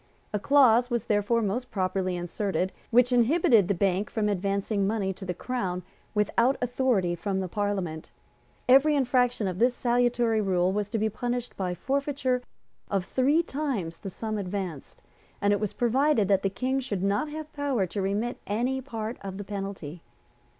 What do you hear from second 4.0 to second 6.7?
from advancing money to the Crown without